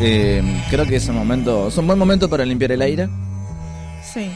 [0.00, 3.08] Eh, creo que es un momento, es un buen momento para limpiar el aire.
[4.12, 4.30] Sí.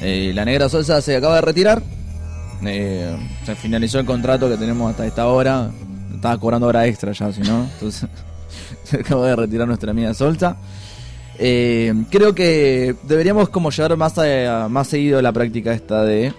[0.00, 1.82] Eh, la negra Solsa se acaba de retirar.
[2.66, 5.70] Eh, se finalizó el contrato que tenemos hasta esta hora.
[6.14, 7.64] Estaba cobrando hora extra ya, si no.
[7.74, 8.08] Entonces
[8.84, 10.56] se acaba de retirar nuestra amiga Solsa.
[11.38, 16.32] Eh, creo que deberíamos como llevar más, a- más seguido la práctica esta de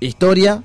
[0.00, 0.62] historia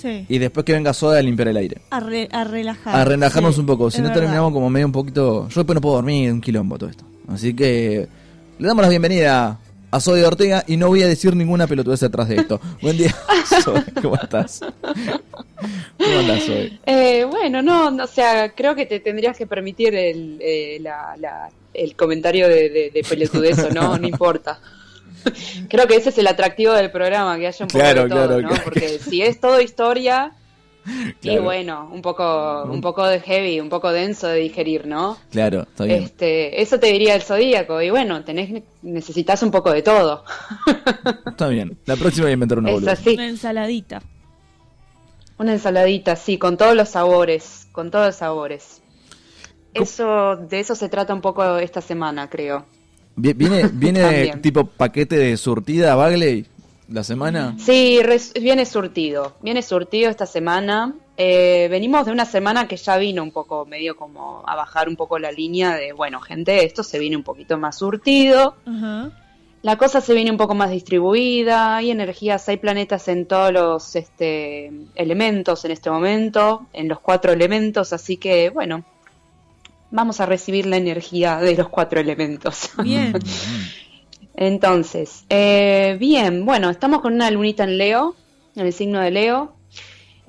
[0.00, 0.24] Sí.
[0.28, 1.80] y después que venga Soda a limpiar el aire.
[1.90, 2.94] A, re- a relajar.
[2.96, 4.20] A relajarnos sí, un poco, si no verdad.
[4.22, 5.48] terminamos como medio un poquito...
[5.48, 7.04] Yo después no puedo dormir, un quilombo todo esto.
[7.28, 8.08] Así que
[8.58, 9.58] le damos la bienvenida
[9.92, 12.60] a Zoe Ortega y no voy a decir ninguna pelotudez detrás de esto.
[12.82, 13.14] Buen día,
[13.62, 14.60] Zoe, ¿cómo estás?
[14.80, 16.78] ¿Cómo andás, Zoe?
[16.86, 21.14] Eh, bueno, no, no, o sea, creo que te tendrías que permitir el, eh, la-
[21.18, 24.58] la- el comentario de, de, de pelotudez o no, no importa.
[25.68, 28.26] Creo que ese es el atractivo del programa, que haya un poco Claro, de todo,
[28.26, 28.48] claro, ¿no?
[28.48, 28.64] claro.
[28.64, 30.32] Porque si es todo historia,
[31.22, 35.18] y bueno, un poco, un poco de heavy, un poco denso de digerir, ¿no?
[35.30, 36.02] Claro, está bien.
[36.04, 40.24] Este, eso te diría el zodíaco, y bueno, tenés, necesitas un poco de todo.
[41.26, 41.78] Está bien.
[41.86, 42.92] La próxima voy a inventar una es boluda.
[42.92, 43.14] así.
[43.14, 44.02] Una ensaladita.
[45.38, 48.82] Una ensaladita, sí, con todos los sabores, con todos los sabores.
[49.72, 52.66] Eso, de eso se trata un poco esta semana, creo.
[53.16, 56.46] Vi- ¿Viene, viene tipo paquete de surtida Bagley
[56.88, 57.54] la semana?
[57.58, 60.94] Sí, res- viene surtido, viene surtido esta semana.
[61.16, 64.96] Eh, venimos de una semana que ya vino un poco, medio como a bajar un
[64.96, 68.56] poco la línea de, bueno, gente, esto se viene un poquito más surtido.
[69.62, 73.94] La cosa se viene un poco más distribuida, hay energías, hay planetas en todos los
[73.94, 78.84] este, elementos en este momento, en los cuatro elementos, así que bueno,
[79.90, 82.70] vamos a recibir la energía de los cuatro elementos.
[82.82, 83.12] Bien.
[84.34, 88.14] Entonces, eh, bien, bueno, estamos con una lunita en Leo,
[88.56, 89.52] en el signo de Leo.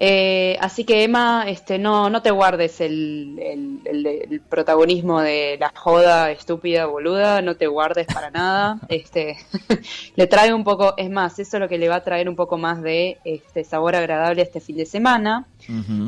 [0.03, 5.57] Eh, así que Emma, este, no, no te guardes el, el- el- el protagonismo de
[5.59, 8.79] la joda estúpida, boluda, no te guardes para nada.
[8.89, 9.37] Este,
[10.15, 12.35] le trae un poco, es más, eso es lo que le va a traer un
[12.35, 15.45] poco más de este sabor agradable este fin de semana.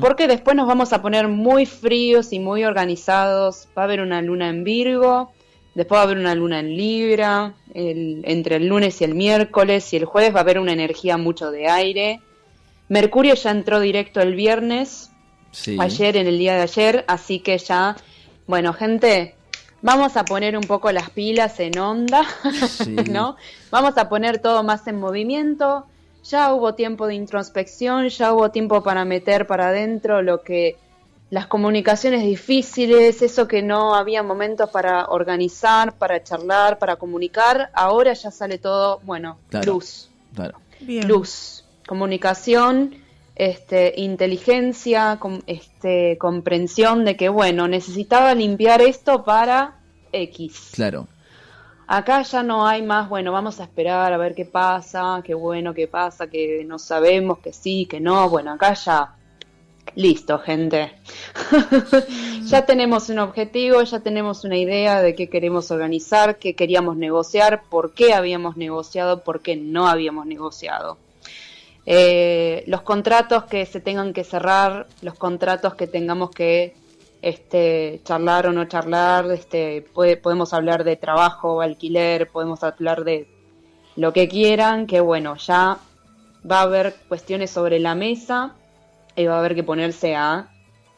[0.01, 3.67] Porque después nos vamos a poner muy fríos y muy organizados.
[3.77, 5.31] Va a haber una luna en Virgo,
[5.75, 9.97] después va a haber una luna en Libra, entre el lunes y el miércoles y
[9.97, 12.21] el jueves va a haber una energía mucho de aire.
[12.93, 15.09] Mercurio ya entró directo el viernes,
[15.51, 15.77] Sí.
[15.79, 17.95] ayer, en el día de ayer, así que ya,
[18.45, 19.35] bueno, gente,
[19.81, 22.21] vamos a poner un poco las pilas en onda,
[22.83, 22.95] Sí.
[23.09, 23.35] ¿no?
[23.71, 25.87] Vamos a poner todo más en movimiento.
[26.29, 30.77] Ya hubo tiempo de introspección, ya hubo tiempo para meter para adentro lo que
[31.31, 38.13] las comunicaciones difíciles, eso que no había momentos para organizar, para charlar, para comunicar, ahora
[38.13, 39.73] ya sale todo, bueno, Claro.
[39.73, 40.59] luz Claro.
[40.79, 41.07] Bien.
[41.07, 42.95] luz, comunicación,
[43.35, 49.79] este, inteligencia, com- este, comprensión de que, bueno, necesitaba limpiar esto para
[50.11, 50.71] X.
[50.73, 51.07] Claro.
[51.87, 55.73] Acá ya no hay más, bueno, vamos a esperar a ver qué pasa, qué bueno,
[55.73, 58.29] qué pasa, que no sabemos, que sí, que no.
[58.29, 59.15] Bueno, acá ya,
[59.95, 60.93] listo, gente.
[62.45, 67.63] ya tenemos un objetivo, ya tenemos una idea de qué queremos organizar, qué queríamos negociar,
[67.69, 70.97] por qué habíamos negociado, por qué no habíamos negociado.
[71.85, 76.75] Eh, los contratos que se tengan que cerrar, los contratos que tengamos que
[77.21, 83.27] este, charlar o no charlar, este, podemos hablar de trabajo, alquiler, podemos hablar de
[83.95, 85.77] lo que quieran, que bueno, ya
[86.49, 88.53] va a haber cuestiones sobre la mesa
[89.15, 90.49] y va a haber que ponerse a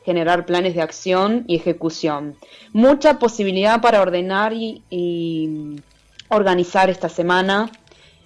[0.03, 2.35] generar planes de acción y ejecución.
[2.73, 5.81] Mucha posibilidad para ordenar y
[6.29, 7.69] organizar esta semana.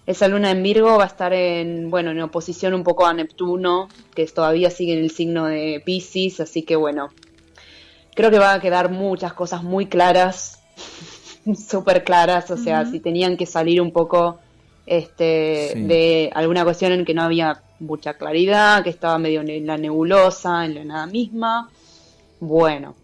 [0.06, 3.90] Esa luna en Virgo va a estar en, bueno, en oposición un poco a Neptuno,
[4.16, 7.10] que todavía sigue en el signo de Pisces, así que bueno,
[8.16, 10.64] creo que va a quedar muchas cosas muy claras,
[11.70, 14.40] súper claras, o sea, si tenían que salir un poco
[14.86, 15.84] este, Sí.
[15.84, 20.66] de alguna cuestión en que no había mucha claridad, que estaba medio en la nebulosa,
[20.66, 21.70] en la nada misma.
[22.40, 22.96] Bueno,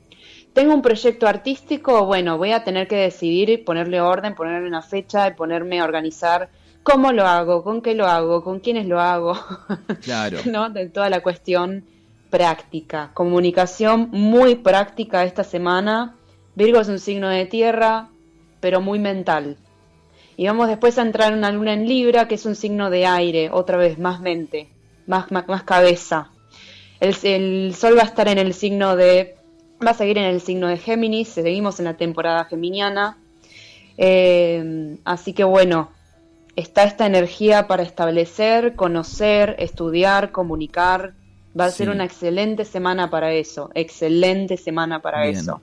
[0.53, 5.27] tengo un proyecto artístico, bueno, voy a tener que decidir, ponerle orden, ponerle una fecha
[5.27, 6.49] y ponerme a organizar
[6.85, 9.33] cómo lo hago, con qué lo hago, con quiénes lo hago.
[10.01, 10.37] Claro.
[10.45, 10.69] ¿no?
[10.69, 11.83] De toda la cuestión
[12.29, 16.15] práctica, comunicación muy práctica esta semana.
[16.53, 18.09] Virgo es un signo de tierra,
[18.59, 19.57] pero muy mental.
[20.37, 23.07] Y vamos después a entrar en una luna en Libra, que es un signo de
[23.07, 24.69] aire, otra vez, más mente,
[25.07, 26.29] más, más, más cabeza.
[26.99, 29.37] El, el Sol va a estar en el signo de...
[29.83, 33.17] va a seguir en el signo de Géminis, seguimos en la temporada geminiana.
[33.97, 35.89] Eh, así que bueno,
[36.55, 41.13] está esta energía para establecer, conocer, estudiar, comunicar.
[41.57, 45.35] Va a ser una excelente semana para eso, excelente semana para Bien.
[45.37, 45.61] eso.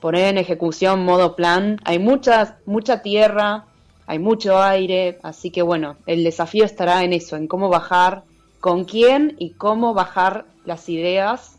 [0.00, 1.80] poner en ejecución modo plan.
[1.84, 3.64] Hay mucha, mucha tierra,
[4.06, 8.24] hay mucho aire, así que bueno, el desafío estará en eso, en cómo bajar,
[8.60, 11.58] con quién y cómo bajar las ideas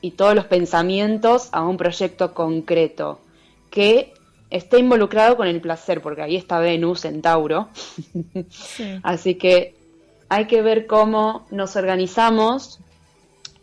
[0.00, 3.20] y todos los pensamientos a un proyecto concreto
[3.70, 4.11] que
[4.52, 7.68] esté involucrado con el placer, porque ahí está Venus en Tauro.
[8.50, 8.98] Sí.
[9.02, 9.74] Así que
[10.28, 12.78] hay que ver cómo nos organizamos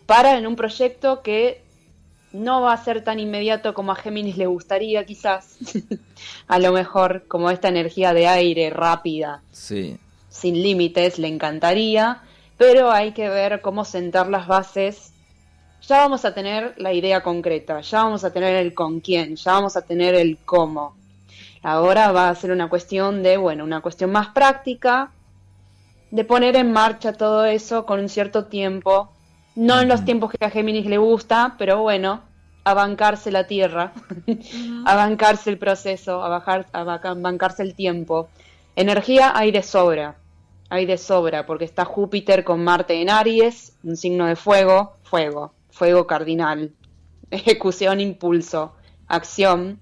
[0.06, 1.62] para en un proyecto que
[2.31, 5.57] no va a ser tan inmediato como a Géminis le gustaría quizás.
[6.47, 9.97] a lo mejor como esta energía de aire rápida, Sí.
[10.30, 12.21] sin límites, le encantaría,
[12.57, 15.13] pero hay que ver cómo sentar las bases.
[15.81, 19.54] Ya vamos a tener la idea concreta, ya vamos a tener el con quién, ya
[19.54, 20.96] vamos a tener el cómo.
[21.64, 25.12] Ahora va a ser una cuestión de, bueno, una cuestión más práctica,
[26.12, 29.12] de poner en marcha todo eso con un cierto tiempo,
[29.56, 32.22] no en los tiempos que a Géminis le gusta, pero bueno,
[32.64, 33.94] a bancarse la tierra,
[34.86, 38.30] a bancarse el proceso, a, bajar, a baca- bancarse el tiempo.
[38.75, 40.16] Energía hay de sobra,
[40.70, 45.54] hay de sobra, porque está Júpiter con Marte en Aries, un signo de fuego, fuego,
[45.69, 46.74] fuego cardinal,
[47.31, 48.75] ejecución, impulso,
[49.07, 49.80] acción.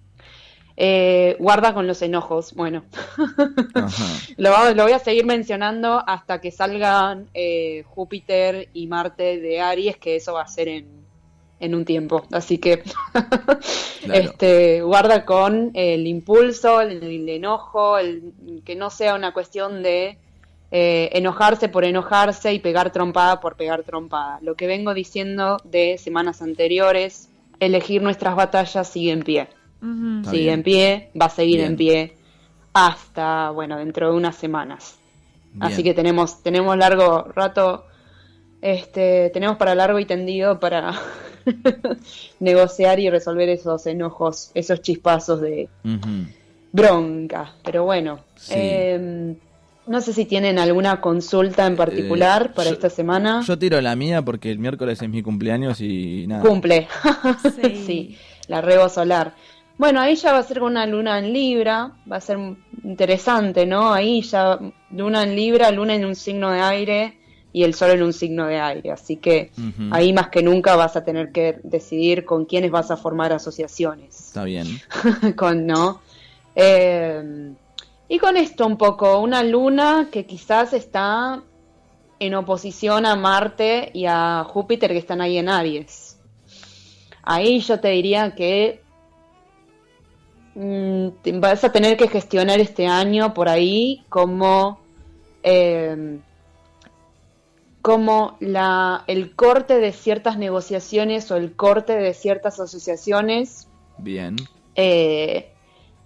[0.80, 2.84] Eh, guarda con los enojos, bueno,
[4.38, 10.18] lo voy a seguir mencionando hasta que salgan eh, Júpiter y Marte de Aries, que
[10.18, 10.98] eso va a ser en,
[11.60, 12.24] en un tiempo.
[12.32, 12.84] Así que
[14.14, 18.34] este, guarda con el impulso, el, el enojo, el,
[18.64, 20.18] que no sea una cuestión de
[20.72, 24.40] eh, enojarse por enojarse y pegar trompada por pegar trompada.
[24.42, 27.30] Lo que vengo diciendo de semanas anteriores,
[27.60, 29.48] elegir nuestras batallas sigue en pie.
[30.26, 30.54] Sigue bien.
[30.56, 31.72] en pie, va a seguir Bien.
[31.72, 32.14] en pie
[32.74, 34.98] hasta, bueno, dentro de unas semanas.
[35.60, 37.86] Así que tenemos, tenemos largo rato,
[38.62, 40.94] este, tenemos para largo y tendido para
[42.40, 45.68] negociar y resolver esos enojos, esos chispazos de
[46.72, 47.54] bronca.
[47.64, 48.54] Pero bueno, Sí.
[48.56, 49.36] em,
[49.88, 53.42] no sé si tienen alguna consulta en particular Eh, para yo- esta semana.
[53.46, 56.42] Yo tiro la mía porque el miércoles es mi cumpleaños y nada.
[56.44, 56.88] Cumple.
[57.62, 57.76] Sí.
[57.86, 58.18] sí,
[58.48, 59.34] la rebo solar.
[59.78, 62.38] Bueno, ahí ya va a ser con una luna en Libra, va a ser
[62.84, 63.94] interesante, ¿no?
[63.94, 64.60] Ahí ya
[64.92, 67.18] luna en Libra, luna en un signo de aire
[67.54, 68.92] y el sol en un signo de aire.
[68.92, 69.52] Así que
[69.92, 74.16] ahí más que nunca vas a tener que decidir con quiénes vas a formar asociaciones.
[74.20, 74.66] Está bien.
[75.36, 76.02] con, ¿no?
[76.56, 77.54] Eh,
[78.10, 81.44] y con esto un poco, una luna que quizás está
[82.20, 86.20] en oposición a Marte y a Júpiter que están ahí en Aries.
[87.24, 88.82] Ahí yo te diría que
[90.56, 91.08] mm,
[91.40, 94.80] vas a tener que gestionar este año por ahí como
[95.44, 96.20] eh,
[97.82, 104.36] como la, el corte de ciertas negociaciones o el corte de ciertas asociaciones Bien.
[104.76, 105.52] eh,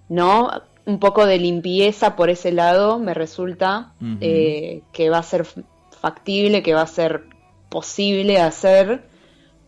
[0.07, 0.51] ¿no?
[0.85, 5.45] Un poco de limpieza por ese lado me resulta eh, que va a ser
[6.01, 7.25] factible, que va a ser
[7.69, 9.03] posible hacer,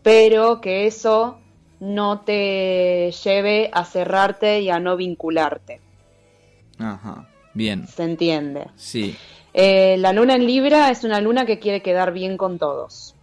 [0.02, 1.38] pero que eso
[1.80, 5.80] no te lleve a cerrarte y a no vincularte,
[6.78, 7.28] Ajá.
[7.52, 7.86] Bien.
[7.86, 8.66] ¿se entiende?
[8.74, 9.16] Sí.
[9.52, 13.14] Eh, la luna en Libra es una luna que quiere quedar bien con todos.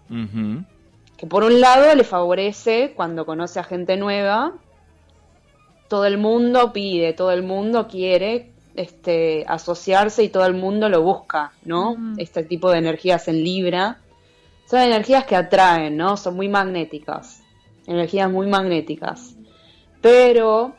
[1.18, 4.54] Que por un lado le favorece cuando conoce a gente nueva,
[5.92, 11.02] todo el mundo pide, todo el mundo quiere este, asociarse y todo el mundo lo
[11.02, 11.96] busca, ¿no?
[11.98, 12.14] Mm.
[12.18, 14.00] Este tipo de energías en Libra
[14.70, 16.16] son energías que atraen, ¿no?
[16.16, 17.44] Son muy magnéticas,
[17.88, 19.36] energías muy magnéticas.
[20.00, 20.76] Pero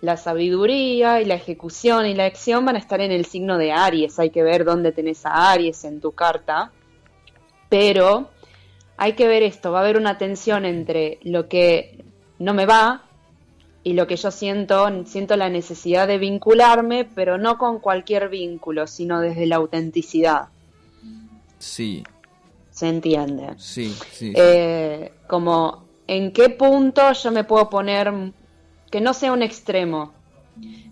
[0.00, 3.70] la sabiduría y la ejecución y la acción van a estar en el signo de
[3.70, 6.72] Aries, hay que ver dónde tenés a Aries en tu carta,
[7.68, 8.30] pero
[8.96, 12.04] hay que ver esto, va a haber una tensión entre lo que
[12.40, 13.05] no me va
[13.86, 18.88] y lo que yo siento, siento la necesidad de vincularme, pero no con cualquier vínculo,
[18.88, 20.48] sino desde la autenticidad,
[21.60, 22.02] Sí.
[22.72, 23.50] ¿se entiende?
[23.58, 23.90] Sí.
[23.90, 24.04] Sí.
[24.12, 24.32] sí.
[24.34, 28.12] Eh, como en qué punto yo me puedo poner,
[28.90, 30.12] que no sea un extremo,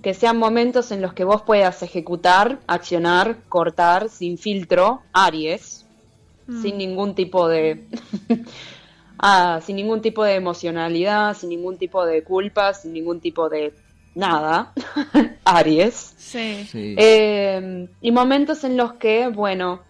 [0.01, 5.81] que sean momentos en los que vos puedas ejecutar, accionar, cortar sin filtro, Aries,
[6.47, 6.63] Mm.
[6.63, 7.87] sin ningún tipo de
[9.19, 13.73] ah, sin ningún tipo de emocionalidad, sin ningún tipo de culpa, sin ningún tipo de
[14.15, 14.73] nada,
[15.45, 16.15] Aries.
[16.17, 16.65] Sí.
[16.71, 16.95] Sí.
[16.99, 19.81] Eh, y momentos en los que, bueno,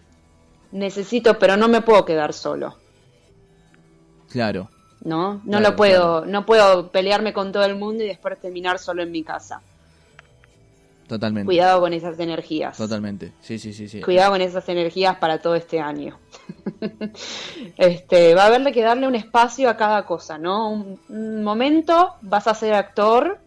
[0.71, 2.77] necesito, pero no me puedo quedar solo,
[4.29, 4.69] Claro.
[5.01, 5.35] ¿no?
[5.45, 9.03] No Claro, lo puedo, no puedo pelearme con todo el mundo y después terminar solo
[9.03, 9.61] en mi casa.
[11.07, 11.45] Totalmente.
[11.45, 12.77] Cuidado con esas energías.
[12.77, 13.31] Totalmente.
[13.39, 14.01] Sí, sí, sí, sí.
[14.01, 16.19] Cuidado con esas energías para todo este año.
[17.77, 20.71] este, va a haberle que darle un espacio a cada cosa, ¿no?
[20.71, 23.39] Un, un momento vas a ser actor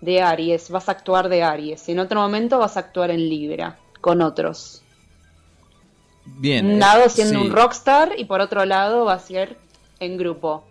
[0.00, 1.88] de Aries, vas a actuar de Aries.
[1.88, 4.82] Y en otro momento vas a actuar en Libra, con otros.
[6.24, 6.66] Bien.
[6.66, 9.58] Un eh, lado siendo sí, un rockstar y por otro lado va a ser
[10.00, 10.64] en grupo,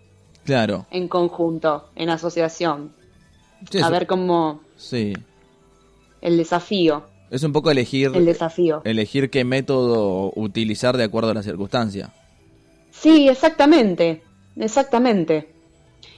[0.43, 0.85] Claro.
[0.91, 2.93] en conjunto, en asociación.
[3.69, 5.13] Sí, a ver cómo Sí.
[6.21, 8.81] El desafío, Es un poco elegir, el desafío.
[8.83, 12.11] elegir qué método utilizar de acuerdo a la circunstancia.
[12.91, 14.21] Sí, exactamente,
[14.57, 15.47] exactamente.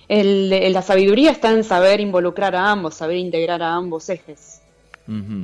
[0.10, 4.62] El- la sabiduría está en saber involucrar a ambos, saber integrar a ambos ejes.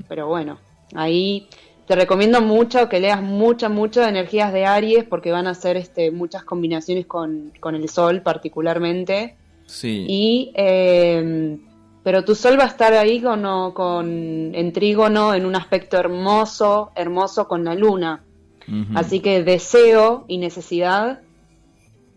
[0.07, 0.57] Pero bueno,
[0.95, 1.47] ahí
[1.85, 6.11] te recomiendo mucho que leas muchas, muchas energías de Aries porque van a ser este,
[6.11, 9.35] muchas combinaciones con, con el Sol particularmente.
[9.65, 10.05] Sí.
[10.07, 11.57] Y, eh,
[12.09, 16.89] pero tu Sol va a estar ahí con, con, en trígono en un aspecto hermoso,
[16.95, 18.23] hermoso con la Luna.
[18.95, 21.19] Así que deseo y necesidad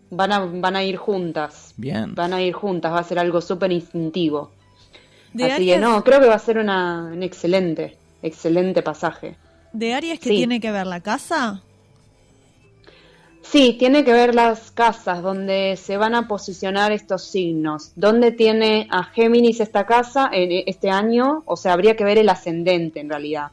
[0.09, 1.75] van a, van a ir juntas.
[1.77, 2.15] Bien.
[2.15, 4.49] Van a ir juntas, va a ser algo súper instintivo.
[5.31, 9.35] De Así que no, creo que va a ser una, un excelente, excelente pasaje.
[9.73, 10.37] de Aries que Sí.
[10.37, 11.61] tiene que ver la casa.
[13.53, 17.91] Sí, tiene que ver las casas donde se van a posicionar estos signos.
[17.95, 21.43] ¿Dónde tiene a Géminis esta casa en e- este año?
[21.45, 23.51] O sea, habría que ver el ascendente en realidad.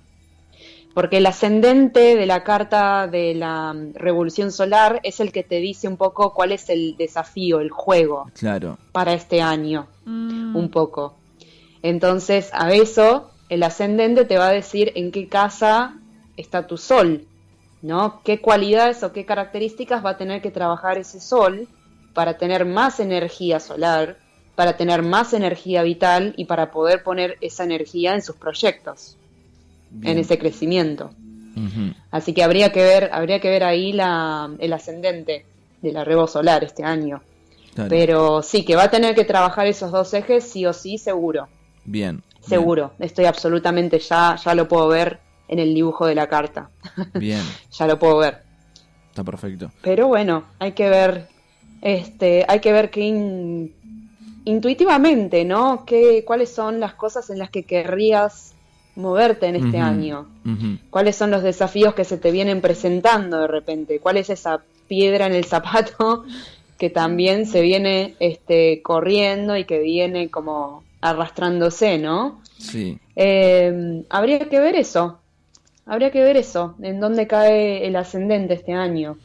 [0.94, 5.56] Porque el ascendente de la carta de la mm, revolución solar es el que te
[5.56, 8.78] dice un poco cuál es el desafío, el juego Claro.
[8.92, 9.86] para este año.
[10.06, 11.16] Mm, un poco.
[11.82, 15.92] Entonces, a eso, el ascendente te va a decir en qué casa
[16.38, 17.26] está tu sol,
[17.82, 18.20] ¿no?
[18.24, 21.68] ¿Qué cualidades o qué características va a tener que trabajar ese sol
[22.14, 24.18] para tener más energía solar,
[24.54, 29.16] para tener más energía vital y para poder poner esa energía en sus proyectos,
[29.90, 30.12] Bien.
[30.12, 31.10] en ese crecimiento?
[32.10, 35.44] Así que habría que ver, habría que ver ahí la, el ascendente
[35.82, 37.20] de la rebo solar este año.
[37.74, 37.90] Claro.
[37.90, 41.48] Pero sí, que va a tener que trabajar esos dos ejes, sí o sí, seguro.
[41.84, 42.22] Bien.
[42.40, 42.92] Seguro.
[42.98, 46.70] Estoy absolutamente ya, ya lo puedo ver en el dibujo de la carta.
[47.14, 47.42] Bien.
[47.72, 48.38] ya lo puedo ver.
[49.10, 49.70] Está perfecto.
[49.82, 51.28] Pero bueno, hay que ver,
[51.82, 53.74] este, hay que ver que in-
[54.44, 55.84] intuitivamente, ¿no?
[55.84, 58.54] ¿Qué, cuáles son las cosas en las que querrías
[58.96, 60.26] moverte en este año?
[60.90, 63.98] ¿Cuáles son los desafíos que se te vienen presentando de repente?
[64.00, 66.24] ¿Cuál es esa piedra en el zapato
[66.78, 72.40] que también se viene este, corriendo y que viene como arrastrándose, ¿no?
[72.58, 72.98] Sí.
[73.16, 75.19] Eh, habría que ver eso.
[75.90, 79.18] Habría que ver eso, en dónde cae el ascendente este año.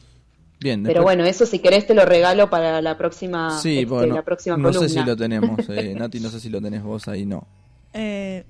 [0.58, 0.82] Bien.
[0.82, 4.14] Pero después- bueno, eso si querés te lo regalo para la próxima, Sí, este, bueno,
[4.16, 5.60] la próxima no sé si lo tenemos.
[5.68, 7.46] eh, Nati, no sé si lo tenés vos ahí, no.
[7.92, 8.44] eh,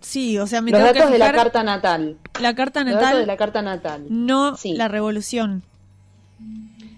[0.00, 2.16] sí, o sea, me Los tengo que datos de la carta natal.
[2.40, 4.06] la carta Los datos natal, de la carta natal.
[4.08, 4.72] no Sí.
[4.74, 5.62] la revolución.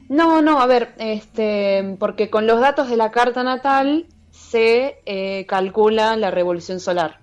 [0.08, 5.46] No, no, a ver, este, porque con los datos de la carta natal se eh,
[5.46, 7.18] calcula la revolución solar.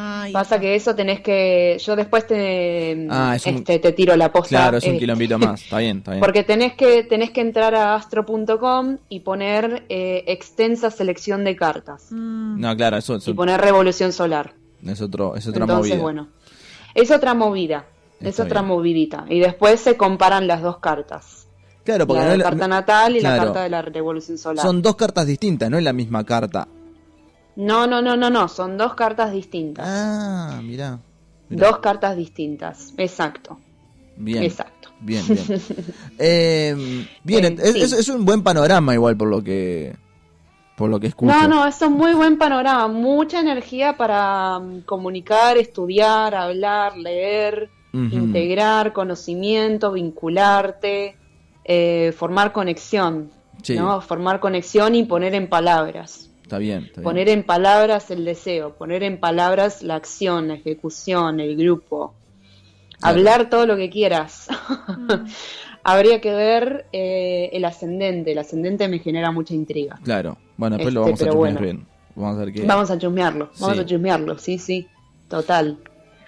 [0.00, 4.14] Ay, Pasa que eso tenés que, yo después te, Ah, es un- este, te tiro
[4.16, 4.48] la posta.
[4.50, 5.60] Claro, es un eh, quilombito más.
[5.64, 6.20] Está bien, está bien.
[6.20, 12.06] Porque tenés que, tenés que entrar a astro.com y poner eh, extensa selección de cartas.
[12.10, 14.52] mm, No, claro, eso, eso Y poner revolución solar.
[14.86, 16.02] es, otro, es otra Entonces, movida.
[16.02, 16.28] bueno,
[16.94, 17.86] es otra movida.
[18.20, 18.68] Es Está otra bien.
[18.68, 19.24] movidita.
[19.28, 21.48] Y después se comparan las dos cartas.
[21.84, 24.64] Claro, porque la no carta natal y la carta de la revolución solar.
[24.64, 26.68] son dos cartas distintas, no es la misma carta.
[27.58, 28.48] No, no, no, no, no.
[28.48, 29.84] Son dos cartas distintas.
[29.88, 30.98] Ah, mirá.
[31.48, 31.68] mirá.
[31.68, 32.94] Dos cartas distintas.
[32.96, 33.58] Exacto.
[34.16, 34.42] Bien.
[34.44, 34.90] Exacto.
[35.00, 35.44] Bien, bien.
[36.18, 37.82] Eh, bien, es, sí.
[37.82, 39.94] es- es un buen panorama igual por lo que
[40.76, 41.32] por lo que escucho.
[41.32, 42.86] No, no, es un muy buen panorama.
[42.88, 51.16] Mucha energía para mm, comunicar, estudiar, hablar, leer, integrar conocimiento, vincularte,
[51.64, 53.30] eh, formar conexión.
[53.62, 53.74] Sí.
[53.74, 54.00] ¿no?
[54.00, 56.27] Formar conexión y poner en palabras.
[56.48, 57.04] Está bien, está bien.
[57.04, 62.14] Poner en palabras el deseo, poner en palabras la acción, la ejecución, el grupo.
[62.98, 63.18] Claro.
[63.18, 64.48] Hablar todo lo que quieras.
[65.84, 68.32] Habría que ver eh, el ascendente.
[68.32, 69.98] El ascendente me genera mucha intriga.
[70.02, 70.38] Claro.
[70.56, 71.60] Bueno, después lo Este, vamos a chusmear bueno.
[71.60, 71.86] bien.
[72.14, 72.62] Vamos a ver qué.
[72.66, 73.82] Vamos a chusmearlo, vamos Sí.
[73.82, 74.88] a chusmearlo, sí, sí,
[75.28, 75.78] total.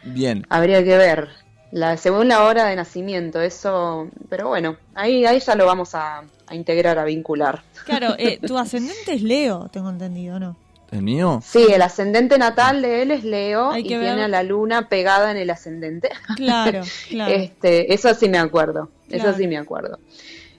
[0.05, 0.45] Bien.
[0.50, 1.29] Habría que ver,
[1.73, 6.23] la, según la hora de nacimiento, eso, pero bueno, ahí, ahí ya lo vamos a,
[6.47, 7.62] a integrar, a vincular.
[7.85, 10.57] Claro, eh, tu ascendente es Leo, tengo entendido, ¿no?
[10.91, 11.41] ¿El mío?
[11.45, 14.89] Sí, el ascendente natal de él es Leo Hay y que tiene a la luna
[14.89, 16.11] pegada en el ascendente.
[16.35, 17.33] Claro, claro.
[17.33, 19.31] Este, eso sí me acuerdo, Claro.
[19.31, 19.99] eso sí me acuerdo.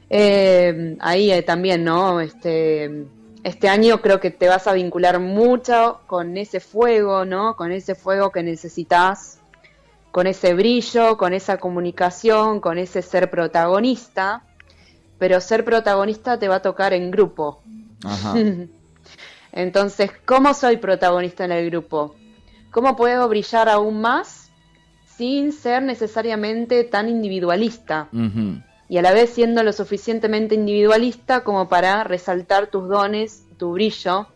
[0.10, 2.22] Eh, ahí eh, también, ¿no?
[2.22, 3.06] Este,
[3.44, 7.58] este año creo que te vas a vincular mucho con ese fuego, ¿no?
[7.58, 9.41] Con ese fuego que necesitas,
[10.12, 14.44] con ese brillo, con esa comunicación, con ese ser protagonista.
[15.18, 17.62] Pero ser protagonista te va a tocar en grupo.
[18.04, 18.36] Ajá.
[19.52, 22.16] Entonces, ¿cómo soy protagonista en el grupo?
[22.72, 24.50] ¿Cómo puedo brillar aún más
[25.18, 28.08] sin ser necesariamente tan individualista?
[28.88, 34.28] Y a la vez siendo lo suficientemente individualista como para resaltar tus dones, tu brillo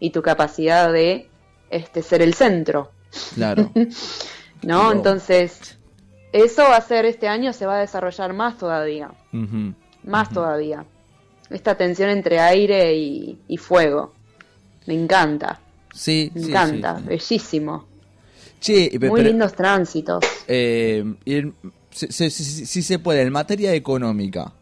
[0.00, 1.28] y tu capacidad de
[1.70, 2.90] este, ser el centro.
[3.34, 3.70] Claro.
[4.66, 4.92] ¿No?
[4.92, 5.76] Entonces,
[6.32, 9.10] eso va a ser este año, se va a desarrollar más todavía.
[10.04, 10.84] Más todavía.
[11.50, 14.12] Esta tensión entre aire y, y fuego.
[14.86, 15.60] Me encanta.
[15.92, 16.96] Sí, Me sí, encanta.
[16.96, 17.08] sí, sí.
[17.08, 17.86] Bellísimo.
[18.66, 20.24] Pe- Muy pero, lindos tránsitos.
[20.48, 21.54] eh, en-
[21.90, 24.52] si, si- si- si se puede, en materia económica,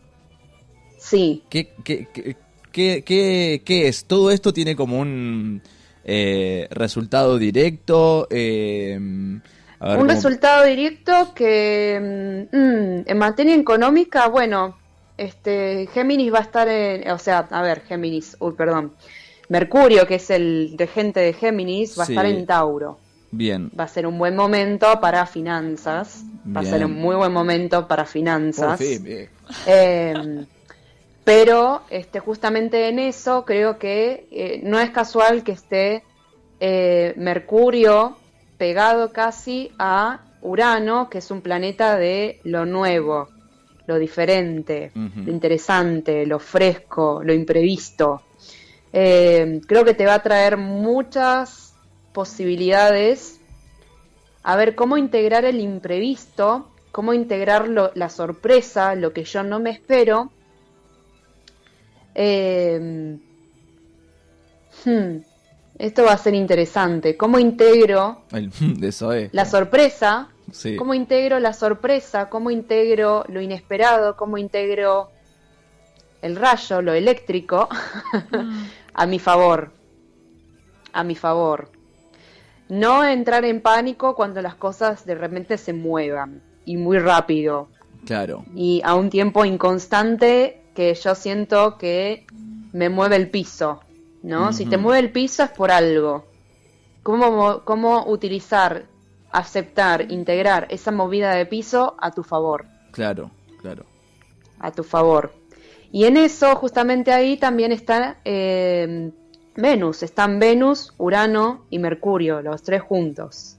[0.99, 1.43] Sí.
[1.49, 2.37] ¿qué, qué, qué,
[2.73, 4.05] qué- qué- qué es?
[4.05, 5.63] ¿Todo esto tiene como un
[6.05, 8.27] eh, resultado directo?
[8.31, 8.99] Eh,
[9.89, 14.77] ver, Un ¿cómo- resultado directo que mm, mm, en materia económica, bueno,
[15.17, 18.93] este Géminis va a estar en, o sea, a ver, Géminis, uy, perdón.
[19.49, 22.13] Mercurio, que es el regente de Géminis, va Sí.
[22.13, 22.99] a estar en Tauro.
[23.31, 23.71] Bien.
[23.79, 26.23] Va a ser un buen momento para finanzas.
[26.55, 28.79] Va a ser un muy buen momento para finanzas.
[28.79, 29.29] Por fin, bien.
[29.67, 30.45] Eh,
[31.25, 36.03] pero este, justamente en eso creo que eh, no es casual que esté
[36.61, 38.17] eh, Mercurio
[38.63, 43.29] pegado casi a Urano, que es un planeta de lo nuevo,
[43.89, 48.23] lo diferente, lo interesante, lo fresco, lo imprevisto.
[48.93, 51.75] Eh, creo que te va a traer muchas
[52.13, 53.41] posibilidades
[54.45, 59.59] a ver cómo integrar el imprevisto, cómo integrar lo- la sorpresa, lo que yo no
[59.59, 60.31] me espero.
[62.15, 63.19] Eh,
[64.85, 65.17] hmm,
[65.83, 67.17] esto va a ser interesante.
[67.17, 70.29] ¿Cómo integro El, de la sorpresa?
[70.53, 70.77] Sí.
[70.77, 72.29] ¿Cómo integro la sorpresa?
[72.29, 74.17] ¿Cómo integro lo inesperado?
[74.17, 75.11] ¿Cómo integro
[76.21, 77.69] el rayo, lo eléctrico?
[78.31, 78.63] Mm.
[78.95, 79.73] a mi favor.
[80.93, 81.73] A mi favor.
[82.69, 87.69] No entrar en pánico cuando las cosas de repente se muevan y muy rápido
[88.07, 88.45] Claro.
[88.55, 92.25] y a un tiempo inconstante que yo siento que
[92.73, 93.81] me mueve el piso,
[94.23, 94.53] ¿no?
[94.53, 96.25] Si te mueve el piso es por algo.
[97.03, 98.85] ¿Cómo, mo- cómo utilizar,
[99.31, 102.67] aceptar, integrar esa movida de piso a tu favor?
[102.93, 103.31] Claro,
[103.61, 103.85] claro.
[104.61, 105.33] a tu favor.
[105.91, 109.11] Y en eso, justamente ahí también está eh,
[109.57, 113.57] Venus, están Venus, Urano y Mercurio, los tres juntos.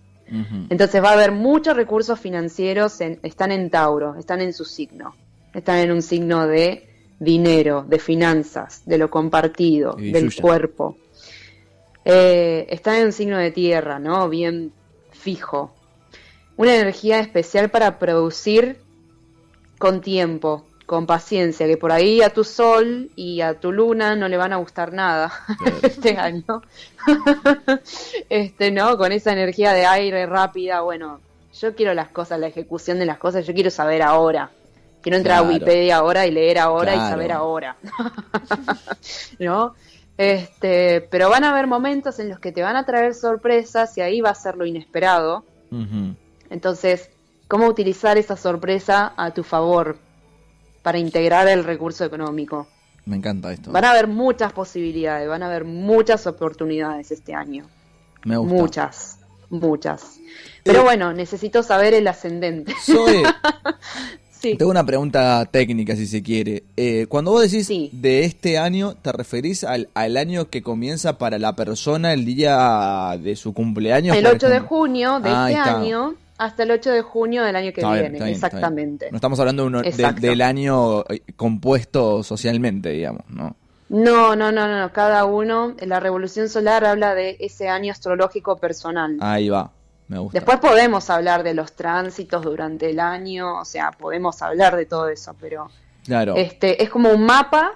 [0.70, 5.14] Entonces va a haber muchos recursos financieros, en- están en Tauro, están en su signo,
[5.54, 10.98] están en un signo de dinero, de finanzas, de lo compartido, Y del cuerpo.
[12.06, 14.28] Eh, están en un signo de tierra, ¿no?
[14.30, 14.74] Bien
[15.12, 15.74] fijo.
[16.58, 18.78] Una energía especial para producir
[19.80, 24.28] con tiempo, con paciencia, que por ahí a tu sol y a tu luna no
[24.28, 25.78] le van a gustar nada Claro.
[25.82, 26.62] este año.
[28.30, 28.98] este, ¿no?
[28.98, 31.22] Con esa energía de aire rápida, bueno,
[31.60, 34.52] yo quiero las cosas, la ejecución de las cosas, yo quiero saber ahora.
[35.04, 35.50] Quiero entrar Claro.
[35.50, 37.76] a Wikipedia ahora y leer ahora y saber ahora.
[39.40, 39.76] ¿No?
[40.18, 44.02] Este, pero van a haber momentos en los que te van a traer sorpresas y
[44.02, 45.44] ahí va a ser lo inesperado.
[46.50, 47.10] Entonces,
[47.48, 49.98] ¿cómo utilizar esa sorpresa a tu favor
[50.84, 52.68] para integrar el recurso económico?
[53.06, 53.72] Me encanta esto.
[53.72, 57.66] Van a haber muchas posibilidades, van a haber muchas oportunidades este año.
[58.24, 58.54] Me gusta.
[58.56, 60.20] Muchas, muchas.
[60.64, 62.74] Pero Eh, bueno, necesito saber el ascendente.
[62.86, 63.24] Zoe,
[64.44, 64.56] Sí.
[64.58, 66.64] tengo una pregunta técnica si se quiere.
[66.76, 67.90] Eh, cuando vos decís Sí.
[67.94, 73.18] de este año, ¿te referís al, al año que comienza para la persona el día
[73.22, 74.18] de su cumpleaños?
[74.18, 77.56] El por 8 de junio de Ah, este año hasta el 8 de junio del
[77.56, 78.36] año que Está viene, está bien, está bien.
[78.36, 79.08] exactamente.
[79.12, 80.22] No estamos hablando de uno- de- Exacto.
[80.22, 83.56] del año eh, compuesto socialmente, digamos, ¿no?
[83.90, 88.58] No, no, no, no, no, cada uno, la revolución solar habla de ese año astrológico
[88.58, 89.16] personal.
[89.22, 89.72] Ahí va,
[90.14, 90.40] me gusta.
[90.40, 95.10] Después podemos hablar de los tránsitos durante el año, o sea, podemos hablar de todo
[95.10, 95.70] eso, pero
[96.06, 97.74] claro, este es como un mapa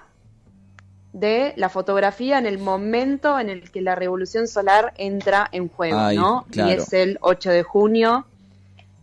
[1.12, 5.96] de la fotografía en el momento en el que la revolución solar entra en juego,
[6.16, 6.46] ¿no?
[6.50, 6.70] claro.
[6.70, 8.26] Y es el 8 de junio,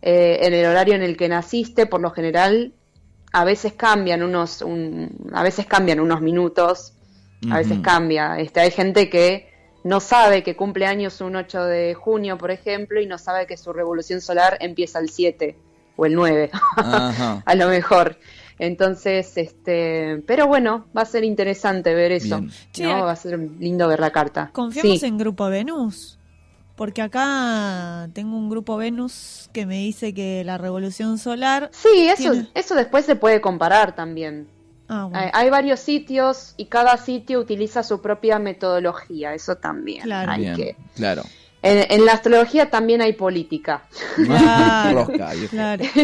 [0.02, 2.72] eh, en el horario en el que naciste, por lo general,
[3.32, 6.92] a veces cambian unos, un- a veces cambian unos minutos,
[7.50, 8.38] a veces cambia.
[8.38, 9.52] Este, hay gente que
[9.86, 13.56] no sabe que cumple años un 8 de junio, por ejemplo, y no sabe que
[13.56, 15.56] su revolución solar empieza el 7
[15.96, 17.42] o el 9, Ajá.
[17.46, 18.18] a lo mejor.
[18.58, 22.40] Entonces, este, pero bueno, va a ser interesante ver eso.
[22.40, 23.04] ¿no?
[23.04, 24.50] Va a ser lindo ver la carta.
[24.52, 25.06] ¿Confiamos Sí.
[25.06, 26.18] en Grupo Venus?
[26.74, 31.70] Porque acá tengo un Grupo Venus que me dice que la revolución solar...
[31.72, 34.48] Sí, eso, Tiene- eso después se puede comparar también.
[34.88, 35.30] Ah, bueno.
[35.32, 40.02] Hay, varios sitios y cada sitio utiliza su propia metodología, eso también.
[40.02, 40.32] Claro.
[40.32, 40.76] Hay Bien, que...
[40.94, 41.22] claro.
[41.62, 43.82] en, en la astrología también hay política.
[44.16, 45.06] Claro,
[45.50, 45.84] claro.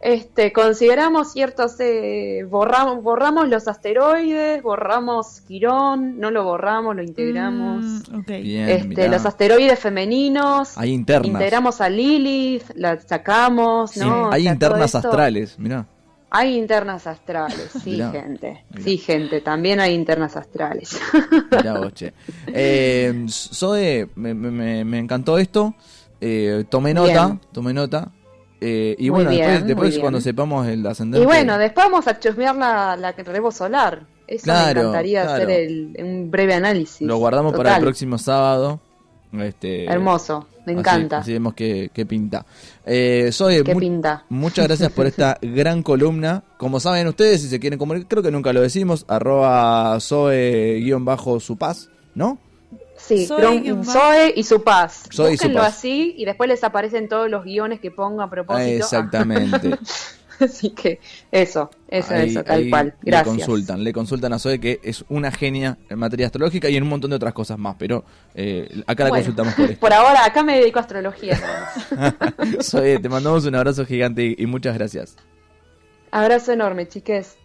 [0.00, 7.84] Este, consideramos ciertos, eh, borramos, borramos los asteroides, borramos Quirón, no lo borramos, lo integramos.
[8.08, 8.20] Mm.
[8.26, 9.08] Bien, este, mirá.
[9.08, 11.26] los asteroides femeninos, Hay internas.
[11.26, 14.28] integramos a Lilith, la sacamos, Sí, ¿no?
[14.28, 15.86] O hay sea, internas astrales, mirá.
[16.32, 18.64] Hay internas astrales, sí, Mirá, gente.
[18.70, 18.84] mirá.
[18.84, 20.98] Sí, gente, también hay internas astrales.
[21.50, 22.12] Mirá vos, che.
[22.46, 25.74] Eh, Zoe, me, me- me- encantó esto.
[26.20, 27.40] Eh, tomé nota, Bien.
[27.52, 28.12] tomé nota.
[28.60, 31.22] Eh, y Muy bueno, bien, después, después cuando sepamos el ascendente.
[31.24, 34.06] y bueno, después vamos a chusmear la, la rebo solar.
[34.26, 35.34] Eso Claro, me encantaría claro.
[35.42, 37.00] hacer el, un breve análisis.
[37.04, 38.80] lo guardamos para el próximo sábado.
[39.32, 41.18] Este, Hermoso, me encanta.
[41.18, 42.44] Así, vemos qué, qué pinta.
[42.84, 44.24] Eh, Zoe, Qué mu- pinta.
[44.28, 46.42] muchas gracias por esta gran columna.
[46.56, 51.88] Como saben ustedes, si se quieren comunicar, creo que nunca lo decimos, arroba Zoe-su paz,
[52.14, 52.38] ¿no?
[52.96, 53.92] Sí, Zoe Gron- guion bajo.
[53.92, 55.04] Zoe y su paz.
[55.12, 55.78] Zoe y su Búsquenlo paz.
[55.78, 58.68] así y después les aparecen todos los guiones que pongo a propósito.
[58.84, 59.70] Exactamente.
[60.44, 61.00] así que
[61.30, 62.94] eso, eso, Ahí- eso, tal cual.
[63.02, 63.36] Le Gracias.
[63.36, 66.88] consultan, le consultan a Zoe que es una genia en materia astrológica y en un
[66.88, 69.80] montón de otras cosas más, pero eh, acá la Bueno, consultamos por esto.
[69.80, 71.38] Por ahora, acá me dedico a astrología.
[72.62, 75.16] Zoe, te mandamos un abrazo gigante y, y muchas gracias.
[76.12, 77.36] Abrazo enorme, chiques.